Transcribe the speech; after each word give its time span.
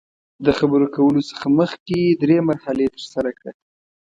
د 0.45 0.47
خبرو 0.57 0.87
کولو 0.95 1.21
څخه 1.31 1.45
مخکې 1.59 1.99
درې 2.21 2.37
مرحلې 2.49 2.85
ترسره 2.95 3.31
کړه. 3.37 3.51